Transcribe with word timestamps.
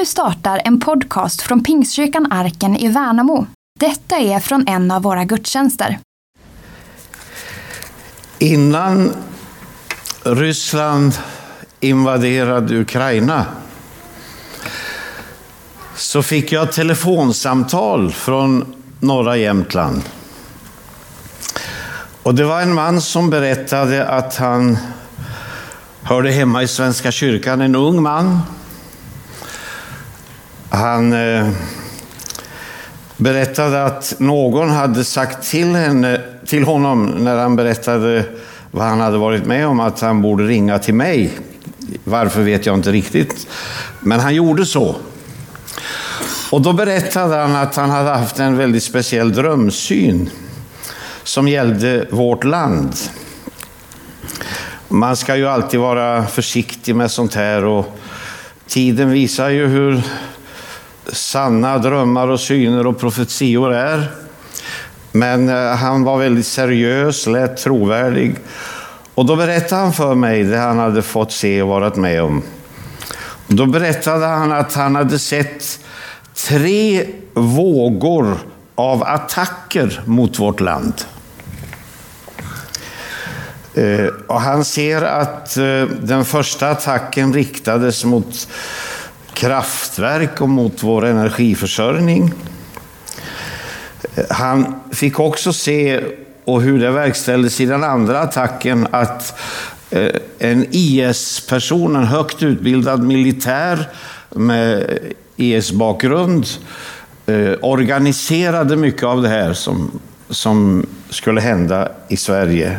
Nu 0.00 0.06
startar 0.06 0.62
en 0.64 0.80
podcast 0.80 1.42
från 1.42 1.64
Pingstkyrkan 1.64 2.32
Arken 2.32 2.76
i 2.76 2.88
Värnamo. 2.88 3.46
Detta 3.80 4.16
är 4.16 4.40
från 4.40 4.68
en 4.68 4.90
av 4.90 5.02
våra 5.02 5.24
gudstjänster. 5.24 5.98
Innan 8.38 9.12
Ryssland 10.22 11.12
invaderade 11.80 12.78
Ukraina 12.78 13.46
så 15.96 16.22
fick 16.22 16.52
jag 16.52 16.68
ett 16.68 16.72
telefonsamtal 16.72 18.12
från 18.12 18.74
norra 19.00 19.36
Jämtland. 19.36 20.02
Och 22.22 22.34
det 22.34 22.44
var 22.44 22.60
en 22.60 22.74
man 22.74 23.00
som 23.00 23.30
berättade 23.30 24.08
att 24.08 24.36
han 24.36 24.78
hörde 26.02 26.30
hemma 26.30 26.62
i 26.62 26.68
Svenska 26.68 27.12
kyrkan, 27.12 27.60
en 27.60 27.74
ung 27.74 28.02
man. 28.02 28.40
Han 30.70 31.12
eh, 31.12 31.48
berättade 33.16 33.84
att 33.84 34.14
någon 34.18 34.70
hade 34.70 35.04
sagt 35.04 35.50
till, 35.50 35.74
henne, 35.74 36.20
till 36.46 36.64
honom 36.64 37.06
när 37.06 37.36
han 37.36 37.56
berättade 37.56 38.24
vad 38.70 38.86
han 38.86 39.00
hade 39.00 39.18
varit 39.18 39.46
med 39.46 39.66
om, 39.66 39.80
att 39.80 40.00
han 40.00 40.22
borde 40.22 40.44
ringa 40.44 40.78
till 40.78 40.94
mig. 40.94 41.30
Varför 42.04 42.42
vet 42.42 42.66
jag 42.66 42.74
inte 42.74 42.92
riktigt, 42.92 43.46
men 44.00 44.20
han 44.20 44.34
gjorde 44.34 44.66
så. 44.66 44.96
Och 46.50 46.60
då 46.60 46.72
berättade 46.72 47.36
han 47.36 47.56
att 47.56 47.76
han 47.76 47.90
hade 47.90 48.10
haft 48.10 48.38
en 48.38 48.56
väldigt 48.56 48.82
speciell 48.82 49.32
drömsyn 49.32 50.30
som 51.24 51.48
gällde 51.48 52.06
vårt 52.10 52.44
land. 52.44 52.96
Man 54.88 55.16
ska 55.16 55.36
ju 55.36 55.48
alltid 55.48 55.80
vara 55.80 56.26
försiktig 56.26 56.94
med 56.94 57.10
sånt 57.10 57.34
här 57.34 57.64
och 57.64 57.98
tiden 58.68 59.10
visar 59.10 59.48
ju 59.48 59.66
hur 59.66 60.02
sanna 61.12 61.78
drömmar 61.78 62.28
och 62.28 62.40
syner 62.40 62.86
och 62.86 62.98
profetior 62.98 63.74
är. 63.74 64.10
Men 65.12 65.48
eh, 65.48 65.76
han 65.76 66.04
var 66.04 66.18
väldigt 66.18 66.46
seriös, 66.46 67.26
lät 67.26 67.56
trovärdig. 67.56 68.36
Och 69.14 69.26
då 69.26 69.36
berättade 69.36 69.82
han 69.82 69.92
för 69.92 70.14
mig 70.14 70.44
det 70.44 70.58
han 70.58 70.78
hade 70.78 71.02
fått 71.02 71.32
se 71.32 71.62
och 71.62 71.68
varit 71.68 71.96
med 71.96 72.22
om. 72.22 72.42
Då 73.46 73.66
berättade 73.66 74.26
han 74.26 74.52
att 74.52 74.74
han 74.74 74.96
hade 74.96 75.18
sett 75.18 75.80
tre 76.34 77.06
vågor 77.34 78.38
av 78.74 79.02
attacker 79.02 80.02
mot 80.04 80.38
vårt 80.38 80.60
land. 80.60 80.94
Eh, 83.74 84.06
och 84.26 84.40
han 84.40 84.64
ser 84.64 85.02
att 85.02 85.56
eh, 85.56 85.82
den 86.02 86.24
första 86.24 86.70
attacken 86.70 87.32
riktades 87.32 88.04
mot 88.04 88.48
kraftverk 89.34 90.40
och 90.40 90.48
mot 90.48 90.82
vår 90.82 91.06
energiförsörjning. 91.06 92.32
Han 94.30 94.80
fick 94.92 95.20
också 95.20 95.52
se 95.52 96.00
och 96.44 96.62
hur 96.62 96.80
det 96.80 96.90
verkställdes 96.90 97.60
i 97.60 97.66
den 97.66 97.84
andra 97.84 98.20
attacken 98.20 98.86
att 98.90 99.38
eh, 99.90 100.14
en 100.38 100.66
IS-person, 100.70 101.96
en 101.96 102.04
högt 102.04 102.42
utbildad 102.42 103.02
militär 103.02 103.88
med 104.30 104.98
IS-bakgrund, 105.36 106.46
eh, 107.26 107.52
organiserade 107.62 108.76
mycket 108.76 109.02
av 109.02 109.22
det 109.22 109.28
här 109.28 109.52
som, 109.52 110.00
som 110.28 110.86
skulle 111.10 111.40
hända 111.40 111.88
i 112.08 112.16
Sverige. 112.16 112.78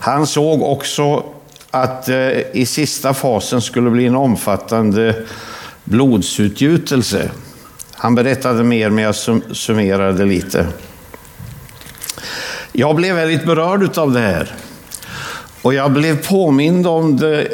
Han 0.00 0.26
såg 0.26 0.62
också 0.62 1.24
att 1.70 2.08
eh, 2.08 2.30
i 2.52 2.66
sista 2.66 3.14
fasen 3.14 3.60
skulle 3.60 3.90
bli 3.90 4.06
en 4.06 4.16
omfattande 4.16 5.14
blodsutgjutelse. 5.84 7.30
Han 7.92 8.14
berättade 8.14 8.64
mer, 8.64 8.90
men 8.90 9.04
jag 9.04 9.14
summerade 9.56 10.24
lite. 10.24 10.66
Jag 12.72 12.96
blev 12.96 13.16
väldigt 13.16 13.46
berörd 13.46 13.98
av 13.98 14.12
det 14.12 14.20
här. 14.20 14.54
Och 15.62 15.74
jag 15.74 15.92
blev 15.92 16.26
påmind 16.26 16.86
om 16.86 17.16
det 17.16 17.48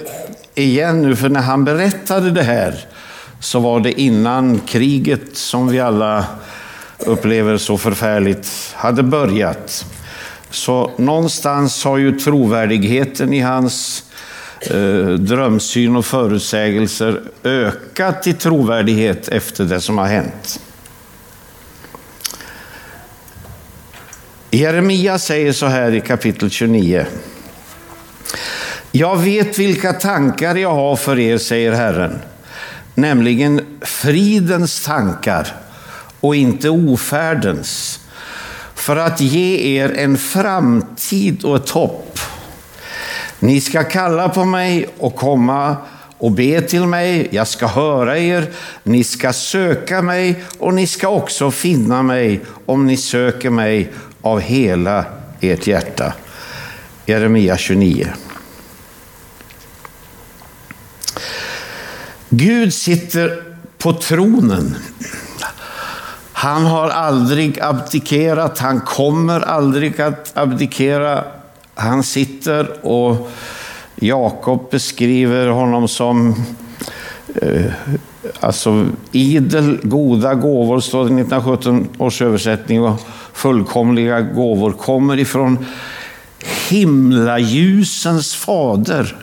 igen 0.55 1.03
nu, 1.03 1.17
för 1.17 1.29
när 1.29 1.41
han 1.41 1.65
berättade 1.65 2.31
det 2.31 2.43
här 2.43 2.75
så 3.41 3.61
var 3.61 3.81
det 3.81 4.01
innan 4.01 4.59
kriget, 4.59 5.37
som 5.37 5.69
vi 5.69 5.81
alla 5.81 6.25
upplever 6.99 7.59
så 7.59 7.79
förfärligt, 7.79 8.73
hade 8.75 9.03
börjat. 9.03 9.87
Så 10.51 10.91
någonstans 10.97 11.85
har 11.85 11.99
ju 11.99 12.19
trovärdigheten 12.19 13.33
i 13.33 13.41
hans 13.41 14.05
eh, 14.61 15.09
drömsyn 15.09 15.97
och 15.97 16.07
förutsägelser 16.07 17.21
ökat 17.45 18.27
i 18.27 18.33
trovärdighet 18.33 19.29
efter 19.29 19.65
det 19.65 19.81
som 19.81 19.99
har 19.99 20.07
hänt. 20.07 20.61
Jeremia 24.51 25.19
säger 25.19 25.53
så 25.53 25.67
här 25.67 25.95
i 25.95 26.01
kapitel 26.01 26.51
29. 26.51 27.07
Jag 28.93 29.17
vet 29.17 29.59
vilka 29.59 29.93
tankar 29.93 30.55
jag 30.55 30.75
har 30.75 30.97
för 30.97 31.19
er, 31.19 31.39
säger 31.39 31.73
Herren, 31.73 32.19
nämligen 32.95 33.61
fridens 33.81 34.85
tankar 34.85 35.49
och 36.21 36.37
inte 36.37 36.69
ofärdens 36.71 38.01
för 38.87 38.97
att 38.97 39.21
ge 39.21 39.79
er 39.79 39.93
en 39.97 40.19
framtid 40.19 41.45
och 41.45 41.57
ett 41.57 41.71
hopp. 41.71 42.19
Ni 43.39 43.61
ska 43.61 43.85
kalla 43.85 44.29
på 44.29 44.45
mig 44.45 44.89
och 44.99 45.17
komma 45.17 45.77
och 46.19 46.33
be 46.33 46.61
till 46.61 46.87
mig, 46.87 47.29
jag 47.31 47.49
ska 47.49 47.67
höra 47.67 48.19
er, 48.19 48.53
ni 48.83 49.05
ska 49.05 49.33
söka 49.33 50.03
mig 50.03 50.45
och 50.59 50.75
ni 50.75 50.87
ska 50.87 51.09
också 51.09 51.51
finna 51.51 52.03
mig 52.03 52.41
om 52.67 52.87
ni 52.87 52.97
söker 52.97 53.51
mig 53.51 53.93
av 54.21 54.41
hela 54.41 55.05
ert 55.41 55.67
hjärta. 55.67 56.13
Jeremia 57.07 57.57
29. 57.57 58.09
Gud 62.29 62.75
sitter 62.75 63.43
på 63.79 63.93
tronen 63.93 64.77
han 66.39 66.67
har 66.67 66.89
aldrig 66.89 67.61
abdikerat, 67.61 68.59
han 68.59 68.81
kommer 68.81 69.41
aldrig 69.41 70.01
att 70.01 70.37
abdikera. 70.37 71.25
Han 71.75 72.03
sitter 72.03 72.87
och 72.87 73.31
Jakob 73.95 74.71
beskriver 74.71 75.49
honom 75.49 75.89
som 75.89 76.35
eh, 77.35 77.73
alltså 78.41 78.87
idel 79.13 79.79
goda 79.83 80.35
gåvor, 80.35 80.81
står 80.81 81.05
det 81.05 81.11
i 81.11 81.21
1917 81.21 81.89
års 81.99 82.23
översättning, 82.23 82.83
och 82.83 83.01
fullkomliga 83.33 84.21
gåvor 84.21 84.73
kommer 84.73 85.19
ifrån 85.19 85.67
himlaljusens 86.69 88.35
fader, 88.35 89.17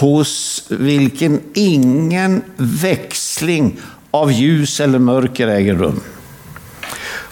hos 0.00 0.64
vilken 0.68 1.40
ingen 1.54 2.42
växling 2.56 3.80
av 4.10 4.32
ljus 4.32 4.80
eller 4.80 4.98
mörker 4.98 5.48
äger 5.48 5.74
rum. 5.74 6.00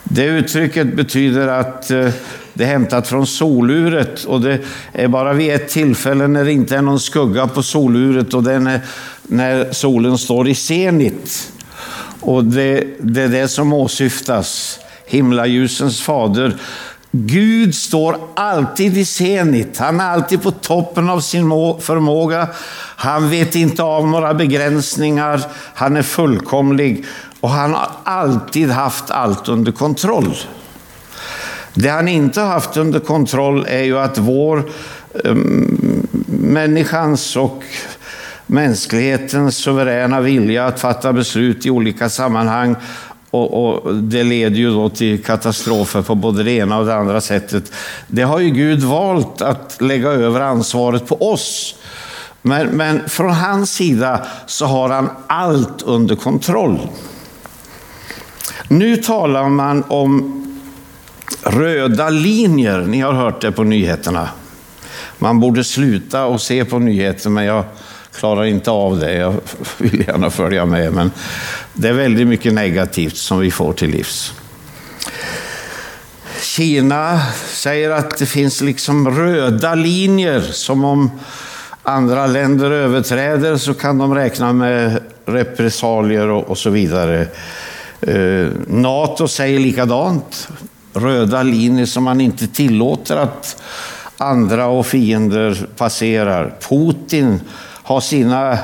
Det 0.05 0.25
uttrycket 0.25 0.97
betyder 0.97 1.49
att 1.49 1.91
eh, 1.91 2.09
det 2.55 2.65
är 2.65 2.69
hämtat 2.69 3.09
från 3.09 3.27
soluret 3.27 4.25
och 4.25 4.41
det 4.41 4.59
är 4.93 5.09
bara 5.09 5.33
vid 5.33 5.53
ett 5.53 5.69
tillfälle 5.69 6.29
när 6.29 6.45
det 6.45 6.53
inte 6.53 6.77
är 6.77 6.83
någon 6.83 7.01
skugga 7.01 7.47
på 7.47 7.63
soluret 7.63 8.35
och 8.35 8.43
det 8.43 8.53
är 8.53 8.81
när, 9.23 9.73
solen 9.73 10.19
står 10.19 10.49
i 10.49 10.55
zenit. 10.55 11.53
Och 12.21 12.45
det, 12.45 12.85
det 13.01 13.23
är 13.23 13.29
det 13.29 13.49
som 13.49 13.73
åsyftas. 13.73 14.79
Himlaljusens 15.07 16.03
fader. 16.03 16.57
Gud 17.11 17.75
står 17.75 18.17
alltid 18.35 18.97
i 18.99 19.05
zenit. 19.05 19.79
Han 19.79 20.01
är 20.01 20.05
alltid 20.05 20.43
på 20.43 20.51
toppen 20.51 21.11
av 21.11 21.21
sin 21.21 21.49
förmåga. 21.81 22.49
Han 22.97 23.31
vet 23.31 23.55
inte 23.55 23.83
av 23.83 24.09
några 24.09 24.35
begränsningar. 24.35 25.41
Han 25.75 25.97
är 25.97 26.03
fullkomlig. 26.03 27.05
Och 27.43 27.51
han 27.51 27.73
har 27.73 27.91
alltid 28.05 28.71
haft 28.71 29.11
allt 29.11 29.49
under 29.49 29.73
kontroll. 29.73 30.37
Det 31.75 31.89
han 31.89 32.09
inte 32.09 32.41
har 32.41 32.49
haft 32.49 32.77
under 32.77 33.01
kontroll 33.01 33.67
är 33.69 33.83
ju 33.83 33.99
att 33.99 34.19
vår 34.19 34.71
um, 35.13 36.07
människans 36.27 37.37
och 37.37 37.63
mänsklighetens 38.47 39.57
suveräna 39.57 40.21
vilja 40.21 40.67
att 40.67 40.81
fatta 40.81 41.13
beslut 41.13 41.67
i 41.67 41.71
olika 41.71 42.09
sammanhang 42.09 42.77
och, 43.31 43.65
och, 43.85 43.95
Det 43.95 44.23
leder 44.23 44.57
ju 44.57 44.71
då 44.71 44.89
till 44.89 45.25
katastrofer 45.25 46.03
på 46.03 46.15
både 46.15 46.43
det 46.43 46.53
ena 46.53 46.79
och 46.79 46.87
det 46.87 46.95
andra 46.95 47.21
sättet. 47.21 47.73
Det 48.07 48.23
har 48.23 48.39
ju 48.39 48.51
Gud 48.51 48.83
valt 48.83 49.43
att 49.43 49.77
lägga 49.81 50.09
över 50.09 50.41
ansvaret 50.41 51.07
på 51.07 51.33
oss. 51.33 51.75
Men, 52.43 52.67
men 52.67 53.09
från 53.09 53.31
hans 53.31 53.75
sida 53.75 54.27
så 54.47 54.67
har 54.67 54.89
han 54.89 55.11
allt 55.27 55.83
under 55.83 56.17
kontroll. 56.17 56.79
Nu 58.69 58.97
talar 58.97 59.49
man 59.49 59.85
om 59.89 60.39
röda 61.43 62.11
linjer. 62.11 62.81
Ni 62.81 63.01
har 63.01 63.13
hört 63.13 63.41
det 63.41 63.53
på 63.53 63.65
nyheterna. 63.65 64.29
Man 65.19 65.41
borde 65.41 65.65
sluta 65.65 66.25
och 66.25 66.41
se 66.41 66.65
på 66.65 66.79
nyheter, 66.79 67.31
men 67.31 67.45
jag 67.45 67.65
klarar 68.15 68.45
inte 68.45 68.71
av 68.71 68.99
det. 68.99 69.15
Jag 69.15 69.35
vill 69.79 70.05
gärna 70.09 70.31
följa 70.31 70.67
med, 70.67 70.93
men 70.93 71.11
det 71.73 71.89
är 71.89 71.93
väldigt 71.93 72.29
mycket 72.29 72.53
negativt 72.53 73.17
som 73.17 73.39
vi 73.39 73.51
får 73.51 73.73
till 73.73 73.91
livs. 73.91 74.33
Kina 76.41 77.21
säger 77.47 77.91
att 77.91 78.19
det 78.19 78.27
finns 78.27 78.61
liksom 78.61 79.11
röda 79.11 79.75
linjer, 79.75 80.41
som 80.41 80.85
om 80.85 81.11
andra 81.83 82.27
länder 82.27 82.71
överträder 82.71 83.57
så 83.57 83.75
kan 83.75 83.99
de 83.99 84.15
räkna 84.15 84.53
med 84.53 85.03
repressalier 85.25 86.29
och, 86.29 86.51
och 86.51 86.59
så 86.59 86.71
vidare. 86.71 87.27
Eh, 88.07 88.49
Nato 88.67 89.29
säger 89.29 89.61
likadant. 89.61 90.49
Röda 90.93 91.43
linjer 91.43 91.87
som 91.87 92.05
man 92.05 92.21
inte 92.21 92.47
tillåter 92.47 93.17
att 93.17 93.63
andra 94.17 94.67
och 94.67 94.87
fiender 94.87 95.69
passerar. 95.77 96.55
Putin 96.69 97.41
har 97.83 98.01
sina 98.01 98.59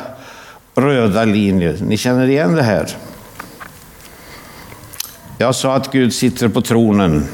röda 0.74 1.24
linjer. 1.24 1.76
Ni 1.80 1.96
känner 1.96 2.28
igen 2.28 2.54
det 2.54 2.62
här? 2.62 2.96
Jag 5.38 5.54
sa 5.54 5.74
att 5.74 5.92
Gud 5.92 6.14
sitter 6.14 6.48
på 6.48 6.60
tronen. 6.60 7.24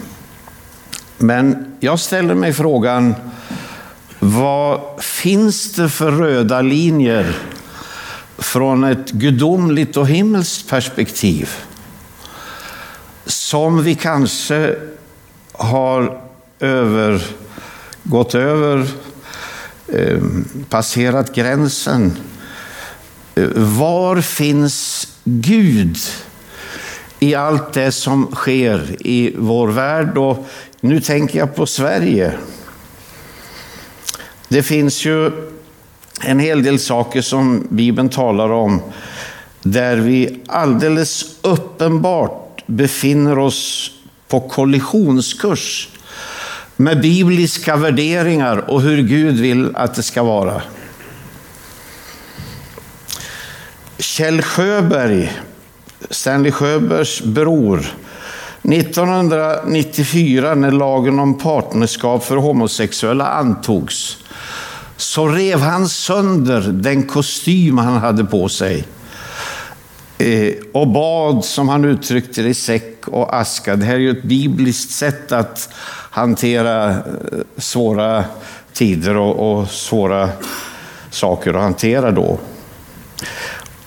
Men 1.19 1.73
jag 1.81 2.01
ställer 2.01 2.35
mig 2.35 2.53
frågan, 2.53 3.15
vad 4.19 4.81
finns 4.99 5.73
det 5.73 5.89
för 5.89 6.12
röda 6.12 6.61
linjer 6.62 7.37
från 8.39 8.85
ett 8.85 9.11
gudomligt 9.11 9.97
och 9.97 10.09
himmelskt 10.09 10.71
perspektiv? 10.71 11.51
Som 13.44 13.82
vi 13.82 13.94
kanske 13.94 14.76
har 15.52 16.20
över, 16.61 17.26
gått 18.02 18.35
över, 18.35 18.87
eh, 19.88 20.19
passerat 20.69 21.35
gränsen. 21.35 22.17
Eh, 23.35 23.49
var 23.55 24.20
finns 24.20 25.08
Gud 25.25 25.96
i 27.19 27.35
allt 27.35 27.73
det 27.73 27.93
som 27.93 28.31
sker 28.35 28.96
i 29.06 29.35
vår 29.38 29.69
värld? 29.69 30.19
Och 30.19 30.46
nu 30.81 31.00
tänker 31.00 31.38
jag 31.38 31.55
på 31.55 31.67
Sverige. 31.67 32.32
Det 34.49 34.62
finns 34.62 35.05
ju 35.05 35.31
en 36.20 36.38
hel 36.38 36.62
del 36.62 36.79
saker 36.79 37.23
som 37.23 37.67
Bibeln 37.70 38.08
talar 38.08 38.50
om 38.50 38.81
där 39.62 39.96
vi 39.96 40.41
alldeles 40.46 41.25
uppenbart 41.43 42.33
befinner 42.66 43.38
oss 43.38 43.90
på 44.28 44.40
kollisionskurs 44.40 45.88
med 46.76 47.00
bibliska 47.00 47.76
värderingar 47.76 48.70
och 48.70 48.82
hur 48.82 49.02
Gud 49.02 49.34
vill 49.34 49.76
att 49.76 49.94
det 49.94 50.02
ska 50.02 50.22
vara. 50.22 50.62
Kjell 53.99 54.43
Sjöberg, 54.43 55.32
Stanley 56.11 56.52
Sjöbergs 56.52 57.22
bror, 57.22 57.94
1994 58.62 60.55
när 60.55 60.70
lagen 60.70 61.19
om 61.19 61.38
partnerskap 61.38 62.25
för 62.25 62.37
homosexuella 62.37 63.26
antogs 63.26 64.17
så 64.96 65.28
rev 65.28 65.60
han 65.60 65.88
sönder 65.88 66.60
den 66.60 67.02
kostym 67.02 67.78
han 67.78 67.96
hade 67.96 68.25
på 68.25 68.49
sig 68.49 68.84
Eh, 70.19 70.55
och 70.72 70.88
bad, 70.88 71.44
som 71.44 71.69
han 71.69 71.84
uttryckte 71.84 72.43
det, 72.43 72.49
i 72.49 72.55
säck 72.55 73.08
och 73.08 73.37
aska. 73.37 73.76
Det 73.76 73.84
här 73.84 73.94
är 73.94 73.99
ju 73.99 74.11
ett 74.11 74.22
bibliskt 74.22 74.90
sätt 74.90 75.32
att 75.32 75.69
hantera 76.11 76.90
eh, 76.90 76.99
svåra 77.56 78.25
tider 78.72 79.16
och, 79.16 79.61
och 79.61 79.69
svåra 79.70 80.28
saker 81.11 81.55
att 81.55 81.62
hantera 81.62 82.11
då. 82.11 82.38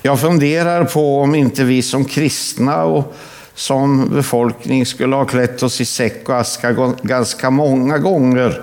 Jag 0.02 0.20
funderar 0.20 0.86
på 0.86 1.22
om 1.22 1.36
inte 1.36 1.64
vi 1.64 1.82
som 1.82 2.06
kristna 2.06 2.84
och 2.84 3.16
som 3.56 4.10
befolkning 4.10 4.86
skulle 4.86 5.16
ha 5.16 5.26
klätt 5.26 5.64
oss 5.64 5.82
i 5.82 5.86
säck 5.86 6.30
och 6.30 6.38
aska 6.38 6.94
ganska 7.02 7.50
många 7.50 7.98
gånger 7.98 8.62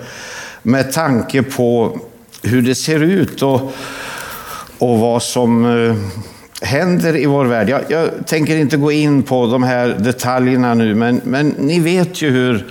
med 0.62 0.92
tanke 0.92 1.42
på 1.42 1.98
hur 2.42 2.62
det 2.62 2.74
ser 2.74 3.00
ut 3.00 3.42
och, 3.42 3.72
och 4.78 4.98
vad 4.98 5.22
som 5.22 5.64
eh, 5.64 5.96
händer 6.64 7.16
i 7.16 7.26
vår 7.26 7.44
värld. 7.44 7.68
Jag, 7.68 7.82
jag, 7.88 8.10
tänker 8.26 8.56
inte 8.56 8.76
gå 8.76 8.92
in 8.92 9.22
på 9.22 9.46
de 9.46 9.62
här 9.62 9.88
detaljerna 9.88 10.74
nu, 10.74 10.94
men, 10.94 11.20
men 11.24 11.48
ni 11.48 11.80
vet 11.80 12.22
ju 12.22 12.30
hur 12.30 12.66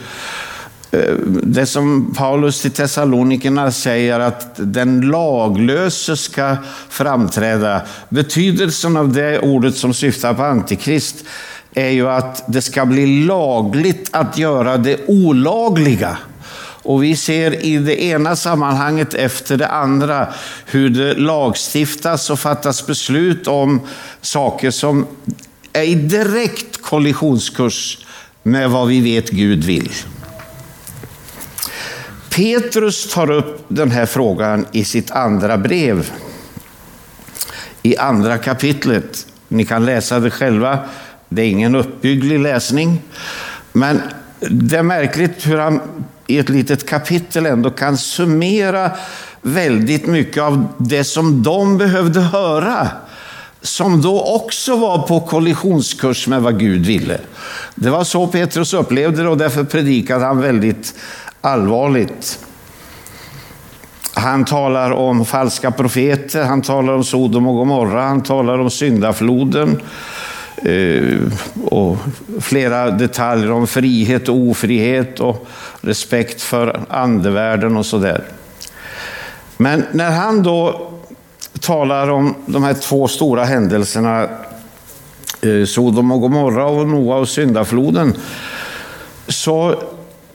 eh, 0.91 1.13
det 1.43 1.65
som 1.65 2.13
Paulus 2.17 2.61
till 2.61 2.71
Thessalonikerna 2.71 3.71
säger 3.71 4.19
att 4.19 4.51
den 4.57 5.01
laglöse 5.01 6.17
ska 6.17 6.57
framträda. 6.89 7.81
Betydelsen 8.09 8.97
av 8.97 9.13
det 9.13 9.39
ordet 9.39 9.75
som 9.75 9.93
syftar 9.93 10.33
på 10.33 10.43
Antikrist 10.43 11.15
är 11.73 11.89
ju 11.89 12.09
att 12.09 12.43
det 12.47 12.61
ska 12.61 12.85
bli 12.85 13.25
lagligt 13.25 14.09
att 14.11 14.37
göra 14.37 14.77
det 14.77 14.97
olagliga. 15.07 16.17
Och 16.83 17.03
vi 17.03 17.15
ser 17.15 17.65
i 17.65 17.77
det 17.77 18.03
ena 18.03 18.35
sammanhanget 18.35 19.13
efter 19.13 19.57
det 19.57 19.67
andra 19.67 20.27
hur 20.65 20.89
det 20.89 21.13
lagstiftas 21.13 22.29
och 22.29 22.39
fattas 22.39 22.87
beslut 22.87 23.47
om 23.47 23.81
saker 24.21 24.71
som 24.71 25.07
är 25.73 25.83
i 25.83 25.95
direkt 25.95 26.81
kollisionskurs 26.81 28.05
med 28.43 28.69
vad 28.69 28.87
vi 28.87 29.01
vet 29.01 29.29
Gud 29.29 29.63
vill. 29.63 29.91
Petrus 32.29 33.13
tar 33.13 33.31
upp 33.31 33.65
den 33.67 33.91
här 33.91 34.05
frågan 34.05 34.65
i 34.71 34.85
sitt 34.85 35.11
andra 35.11 35.57
brev. 35.57 36.11
I 37.81 37.97
andra 37.97 38.37
kapitlet. 38.37 39.27
Ni 39.47 39.65
kan 39.65 39.85
läsa 39.85 40.19
det 40.19 40.31
själva. 40.31 40.79
Det 41.29 41.41
är 41.41 41.49
ingen 41.49 41.75
uppbygglig 41.75 42.39
läsning. 42.39 43.01
Men 43.71 44.01
det 44.49 44.77
är 44.77 44.83
märkligt 44.83 45.47
hur 45.47 45.57
han 45.57 45.81
i 46.27 46.37
ett 46.37 46.49
litet 46.49 46.89
kapitel 46.89 47.45
ändå 47.45 47.69
kan 47.69 47.97
summera 47.97 48.91
väldigt 49.41 50.07
mycket 50.07 50.43
av 50.43 50.67
det 50.77 51.03
som 51.03 51.43
de 51.43 51.77
behövde 51.77 52.21
höra 52.21 52.87
som 53.61 54.01
då 54.01 54.21
också 54.21 54.75
var 54.75 54.97
på 54.97 55.19
kollisionskurs 55.19 56.27
med 56.27 56.41
vad 56.41 56.59
Gud 56.59 56.85
ville. 56.85 57.19
Det 57.75 57.89
var 57.89 58.03
så 58.03 58.27
Petrus 58.27 58.73
upplevde 58.73 59.23
det 59.23 59.29
och 59.29 59.37
därför 59.37 59.63
predikade 59.63 60.25
han 60.25 60.41
väldigt 60.41 60.93
allvarligt. 61.41 62.39
Han 64.13 64.45
talar 64.45 64.91
om 64.91 65.25
falska 65.25 65.71
profeter, 65.71 66.43
han 66.43 66.61
talar 66.61 66.93
om 66.93 67.03
Sodom 67.03 67.47
och 67.47 67.55
Gomorra, 67.55 68.01
han 68.01 68.23
talar 68.23 68.59
om 68.59 68.69
syndafloden. 68.69 69.81
Eh, 70.65 71.19
och 71.63 71.97
flera 72.41 72.91
detaljer 72.91 73.51
om 73.51 73.67
frihet 73.67 74.29
och 74.29 74.35
ofrihet 74.35 75.19
och 75.19 75.47
respekt 75.81 76.41
för 76.41 76.79
andevärlden 76.89 77.77
och 77.77 77.85
sådär. 77.85 78.23
Men 79.57 79.83
när 79.91 80.11
han 80.11 80.43
då 80.43 80.89
talar 81.59 82.09
om 82.09 82.35
de 82.45 82.63
här 82.63 82.73
två 82.73 83.07
stora 83.07 83.43
händelserna, 83.43 84.27
eh, 85.41 85.65
Sodom 85.65 86.11
och 86.11 86.21
Gomorra 86.21 86.65
och 86.65 86.87
Noa 86.87 87.15
och 87.15 87.29
syndafloden, 87.29 88.13
så 89.27 89.83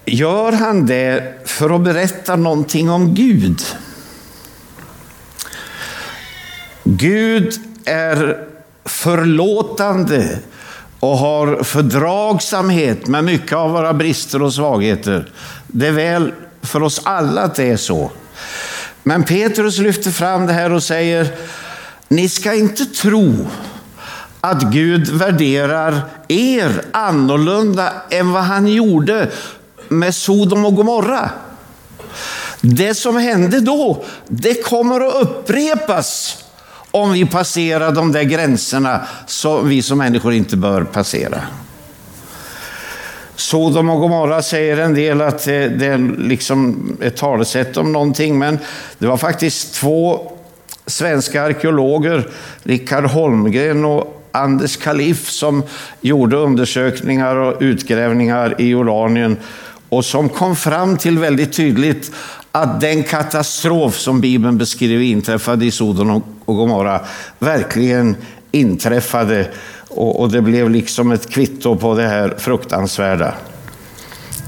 gör 0.04 0.52
han 0.52 0.86
det 0.86 1.34
för 1.44 1.70
att 1.70 1.80
berätta 1.80 2.36
någonting 2.36 2.90
om 2.90 3.14
Gud. 3.14 3.62
Gud 6.84 7.52
är 7.84 8.48
förlåtande 8.88 10.38
och 11.00 11.18
har 11.18 11.62
fördragsamhet 11.62 13.06
med 13.06 13.24
mycket 13.24 13.52
av 13.52 13.70
våra 13.70 13.94
brister 13.94 14.42
och 14.42 14.54
svagheter. 14.54 15.30
Det 15.66 15.86
är 15.86 15.92
väl 15.92 16.32
för 16.62 16.82
oss 16.82 17.00
alla 17.04 17.42
att 17.42 17.54
det 17.54 17.64
är 17.70 17.76
så. 17.76 18.10
Men 19.02 19.24
Petrus 19.24 19.78
lyfter 19.78 20.10
fram 20.10 20.46
det 20.46 20.52
här 20.52 20.72
och 20.72 20.82
säger, 20.82 21.28
ni 22.08 22.28
ska 22.28 22.54
inte 22.54 22.84
tro 22.84 23.46
att 24.40 24.62
Gud 24.62 25.08
värderar 25.08 26.00
er 26.28 26.82
annorlunda 26.92 27.92
än 28.10 28.32
vad 28.32 28.42
han 28.42 28.66
gjorde 28.66 29.30
med 29.88 30.14
Sodom 30.14 30.64
och 30.64 30.74
Gomorra. 30.74 31.30
Det 32.60 32.94
som 32.94 33.16
hände 33.16 33.60
då, 33.60 34.04
det 34.28 34.62
kommer 34.62 35.00
att 35.08 35.14
upprepas 35.14 36.38
om 36.90 37.12
vi 37.12 37.26
passerar 37.26 37.92
de 37.92 38.12
där 38.12 38.22
gränserna 38.22 39.00
som 39.26 39.68
vi 39.68 39.82
som 39.82 39.98
människor 39.98 40.32
inte 40.32 40.56
bör 40.56 40.84
passera. 40.84 41.40
Sodom 43.36 43.90
och 43.90 44.00
Gomorra 44.00 44.42
säger 44.42 44.76
en 44.76 44.94
del 44.94 45.20
att 45.20 45.46
eh, 45.46 45.52
det 45.52 45.86
är 45.86 46.18
liksom 46.18 46.92
ett 47.00 47.16
talesätt 47.16 47.76
om 47.76 47.92
någonting, 47.92 48.38
men 48.38 48.58
det 48.98 49.06
var 49.06 49.16
faktiskt 49.16 49.74
två 49.74 50.32
svenska 50.86 51.42
arkeologer, 51.42 52.28
Rickard 52.62 53.04
Holmgren 53.04 53.84
och 53.84 54.24
Anders 54.32 54.76
Kalif, 54.76 55.28
som 55.28 55.62
gjorde 56.00 56.36
undersökningar 56.36 57.36
och 57.36 57.56
utgrävningar 57.60 58.54
i 58.58 58.68
Jordanien 58.68 59.36
och 59.88 60.04
som 60.04 60.28
kom 60.28 60.56
fram 60.56 60.96
till 60.96 61.18
väldigt 61.18 61.52
tydligt 61.52 62.12
att 62.52 62.80
den 62.80 63.02
katastrof 63.02 63.98
som 63.98 64.20
Bibeln 64.20 64.58
beskriver 64.58 65.02
inträffade 65.02 65.64
i 65.64 65.70
Sodom 65.70 66.22
och 66.44 66.56
Gomorra 66.56 67.00
verkligen 67.38 68.16
inträffade 68.50 69.48
och, 69.88 70.20
och 70.20 70.32
det 70.32 70.42
blev 70.42 70.70
liksom 70.70 71.12
ett 71.12 71.30
kvitto 71.30 71.76
på 71.76 71.94
det 71.94 72.08
här 72.08 72.34
fruktansvärda. 72.38 73.34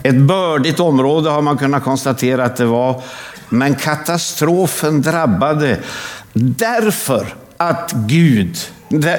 Ett 0.03 0.21
bördigt 0.21 0.81
område 0.81 1.31
har 1.31 1.43
man 1.43 1.59
kunnat 1.59 1.85
konstatera 1.85 2.45
att 2.45 2.57
det 2.57 2.65
var, 2.65 3.03
men 3.49 3.75
katastrofen 3.75 5.03
drabbade 5.03 5.79
därför 6.33 7.27
att 7.57 7.93
Gud, 7.93 8.57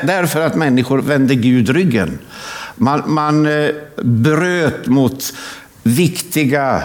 därför 0.03 0.41
att 0.41 0.55
människor 0.55 1.01
vände 1.01 1.35
Gud 1.35 1.69
ryggen. 1.69 2.19
Man, 2.75 3.03
man 3.05 3.45
eh, 3.45 3.69
bröt 4.03 4.87
mot 4.87 5.33
viktiga 5.83 6.83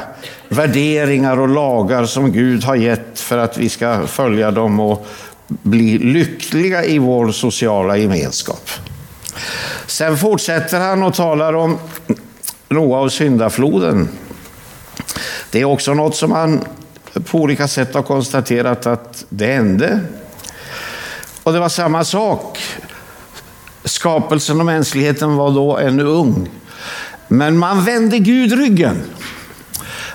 värderingar 0.48 1.40
och 1.40 1.48
lagar 1.48 2.04
som 2.06 2.32
Gud 2.32 2.64
har 2.64 2.76
gett 2.76 3.20
för 3.20 3.38
att 3.38 3.58
vi 3.58 3.68
ska 3.68 4.06
följa 4.06 4.50
dem 4.50 4.80
och 4.80 5.06
bli 5.46 5.98
lyckliga 5.98 6.84
i 6.84 6.98
vår 6.98 7.32
sociala 7.32 7.96
gemenskap. 7.96 8.70
Sen 9.86 10.18
fortsätter 10.18 10.80
han 10.80 11.02
och 11.02 11.14
talar 11.14 11.52
om 11.52 11.78
Noa 12.68 13.00
och 13.00 13.12
syndafloden. 13.12 14.08
Det 15.50 15.60
är 15.60 15.64
också 15.64 15.94
något 15.94 16.16
som 16.16 16.32
han 16.32 16.64
på 17.24 17.38
olika 17.38 17.68
sätt 17.68 17.94
har 17.94 18.02
konstaterat 18.02 18.86
att 18.86 19.24
det 19.28 19.46
hände. 19.46 20.00
Och 21.42 21.52
det 21.52 21.58
var 21.58 21.68
samma 21.68 22.04
sak. 22.04 22.58
Skapelsen 23.84 24.60
och 24.60 24.66
mänskligheten 24.66 25.36
var 25.36 25.50
då 25.50 25.78
ännu 25.78 26.02
ung. 26.02 26.50
Men 27.28 27.58
man 27.58 27.84
vände 27.84 28.18
Gud 28.18 28.52
ryggen. 28.52 29.02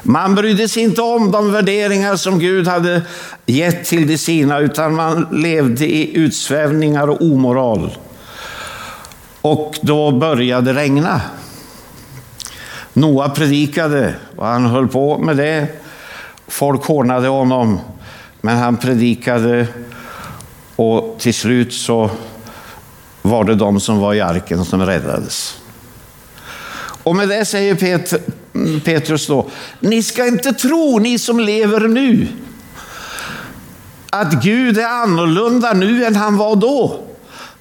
Man 0.03 0.35
brydde 0.35 0.67
sig 0.67 0.83
inte 0.83 1.01
om 1.01 1.31
de 1.31 1.51
värderingar 1.51 2.15
som 2.15 2.39
Gud 2.39 2.67
hade 2.67 3.01
gett 3.45 3.85
till 3.85 4.07
de 4.07 4.17
sina, 4.17 4.59
utan 4.59 4.95
man 4.95 5.27
levde 5.31 5.85
i 5.85 6.17
utsvävningar 6.17 7.07
och 7.07 7.21
omoral. 7.21 7.97
Och 9.41 9.79
då 9.81 10.11
började 10.11 10.73
det 10.73 10.79
regna. 10.79 11.21
Noa 12.93 13.29
predikade 13.29 14.15
och 14.35 14.45
han 14.45 14.65
höll 14.65 14.87
på 14.87 15.17
med 15.17 15.37
det. 15.37 15.67
Folk 16.47 16.85
hånade 16.85 17.27
honom, 17.27 17.79
men 18.41 18.57
han 18.57 18.77
predikade 18.77 19.67
och 20.75 21.15
till 21.19 21.33
slut 21.33 21.73
så 21.73 22.09
var 23.21 23.43
det 23.43 23.55
de 23.55 23.79
som 23.79 23.99
var 23.99 24.13
i 24.13 24.21
arken 24.21 24.65
som 24.65 24.85
räddades. 24.85 25.60
Och 27.03 27.15
med 27.15 27.29
det 27.29 27.45
säger 27.45 27.75
Pet 27.75 28.13
Petrus 28.83 29.27
då, 29.27 29.49
ni 29.79 30.03
ska 30.03 30.27
inte 30.27 30.53
tro, 30.53 30.99
ni 30.99 31.19
som 31.19 31.39
lever 31.39 31.79
nu, 31.79 32.27
att 34.09 34.43
Gud 34.43 34.77
är 34.77 34.87
annorlunda 34.87 35.73
nu 35.73 36.05
än 36.05 36.15
han 36.15 36.37
var 36.37 36.55
då. 36.55 36.99